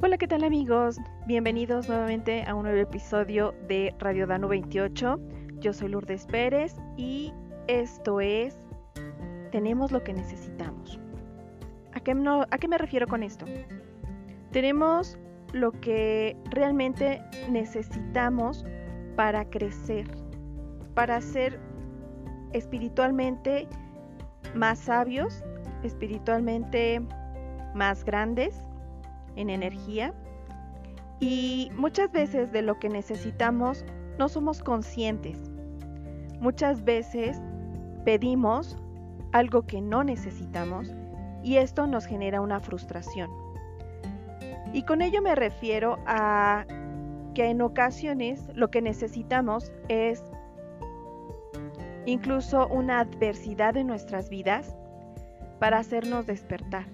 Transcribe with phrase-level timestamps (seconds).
[0.00, 1.00] Hola, ¿qué tal amigos?
[1.26, 5.18] Bienvenidos nuevamente a un nuevo episodio de Radio Dano 28.
[5.58, 7.32] Yo soy Lourdes Pérez y
[7.66, 8.60] esto es
[9.50, 11.00] Tenemos lo que necesitamos.
[11.94, 13.44] ¿A qué, ¿A qué me refiero con esto?
[14.52, 15.18] Tenemos
[15.52, 18.64] lo que realmente necesitamos
[19.16, 20.06] para crecer,
[20.94, 21.58] para ser
[22.52, 23.66] espiritualmente
[24.54, 25.42] más sabios,
[25.82, 27.02] espiritualmente
[27.74, 28.62] más grandes
[29.38, 30.12] en energía
[31.20, 33.84] y muchas veces de lo que necesitamos
[34.18, 35.38] no somos conscientes.
[36.40, 37.40] Muchas veces
[38.04, 38.76] pedimos
[39.32, 40.92] algo que no necesitamos
[41.42, 43.30] y esto nos genera una frustración.
[44.72, 46.66] Y con ello me refiero a
[47.34, 50.22] que en ocasiones lo que necesitamos es
[52.06, 54.74] incluso una adversidad en nuestras vidas
[55.58, 56.86] para hacernos despertar,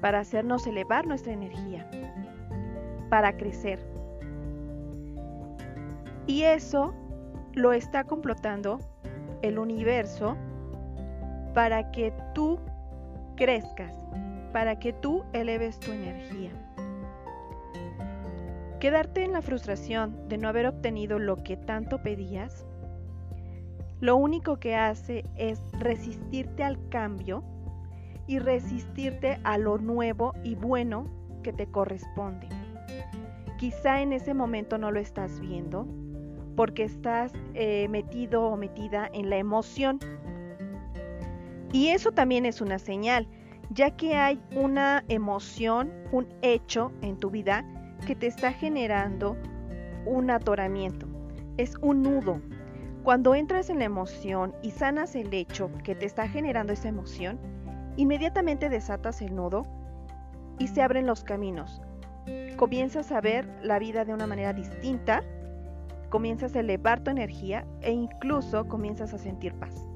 [0.00, 1.88] para hacernos elevar nuestra energía,
[3.08, 3.78] para crecer.
[6.26, 6.94] Y eso
[7.54, 8.78] lo está complotando
[9.42, 10.36] el universo
[11.54, 12.58] para que tú
[13.36, 13.92] crezcas,
[14.52, 16.50] para que tú eleves tu energía.
[18.78, 22.64] Quedarte en la frustración de no haber obtenido lo que tanto pedías
[24.00, 27.44] lo único que hace es resistirte al cambio
[28.30, 31.08] y resistirte a lo nuevo y bueno
[31.42, 32.48] que te corresponde.
[33.58, 35.88] Quizá en ese momento no lo estás viendo
[36.54, 39.98] porque estás eh, metido o metida en la emoción.
[41.72, 43.26] Y eso también es una señal,
[43.70, 47.64] ya que hay una emoción, un hecho en tu vida
[48.06, 49.36] que te está generando
[50.06, 51.08] un atoramiento.
[51.56, 52.40] Es un nudo,
[53.02, 57.40] cuando entras en la emoción y sanas el hecho que te está generando esa emoción,
[57.96, 59.66] inmediatamente desatas el nudo
[60.58, 61.80] y se abren los caminos.
[62.56, 65.22] Comienzas a ver la vida de una manera distinta,
[66.10, 69.86] comienzas a elevar tu energía e incluso comienzas a sentir paz.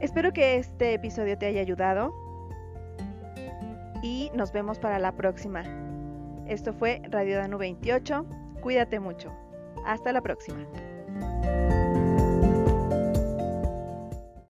[0.00, 2.14] Espero que este episodio te haya ayudado
[4.02, 5.62] y nos vemos para la próxima.
[6.46, 8.26] Esto fue Radio Danu 28.
[8.62, 9.30] Cuídate mucho.
[9.84, 10.66] Hasta la próxima.